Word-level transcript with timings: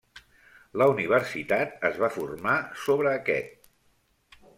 La 0.81 0.85
universitat 0.93 1.85
es 1.89 1.99
va 2.03 2.09
formar 2.15 2.55
sobre 2.85 3.13
aquest. 3.19 3.53